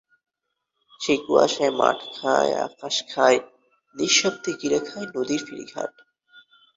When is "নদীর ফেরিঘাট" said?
5.15-5.93